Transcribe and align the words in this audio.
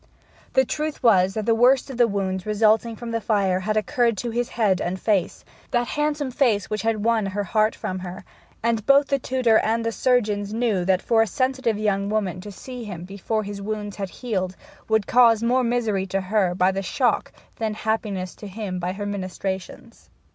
The 0.53 0.65
truth 0.65 1.03
was 1.03 1.35
that 1.35 1.45
the 1.45 1.53
worst 1.53 1.91
of 1.91 1.97
the 1.97 2.07
wounds 2.07 2.47
resulting 2.47 2.95
from 2.95 3.11
the 3.11 3.21
fire 3.21 3.59
had 3.59 3.77
occurred 3.77 4.17
to 4.17 4.31
his 4.31 4.49
head 4.49 4.81
and 4.81 4.99
face 4.99 5.45
that 5.69 5.85
handsome 5.89 6.31
face 6.31 6.71
which 6.71 6.81
had 6.81 7.05
won 7.05 7.27
her 7.27 7.43
heart 7.43 7.75
from 7.75 7.99
her, 7.99 8.25
and 8.63 8.83
both 8.87 9.05
the 9.09 9.19
tutor 9.19 9.59
and 9.59 9.85
the 9.85 9.91
surgeons 9.91 10.55
knew 10.55 10.85
that 10.85 11.03
for 11.03 11.21
a 11.21 11.27
sensitive 11.27 11.77
young 11.77 12.09
woman 12.09 12.41
to 12.41 12.51
see 12.51 12.83
him 12.83 13.03
before 13.05 13.43
his 13.43 13.61
wounds 13.61 13.95
had 13.97 14.09
healed 14.09 14.55
would 14.89 15.05
cause 15.05 15.43
more 15.43 15.63
misery 15.63 16.07
to 16.07 16.21
her 16.21 16.55
by 16.55 16.71
the 16.71 16.81
shock 16.81 17.31
than 17.57 17.75
happiness 17.75 18.33
to 18.37 18.47
him 18.47 18.79
by 18.79 18.93
her 18.93 19.05
ministrations. 19.05 20.09